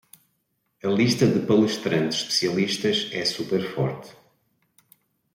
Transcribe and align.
A 0.83 0.87
lista 0.87 1.27
de 1.27 1.45
palestrantes 1.45 2.17
especialistas 2.23 3.07
é 3.13 3.23
super 3.23 3.61
forte 3.75 4.09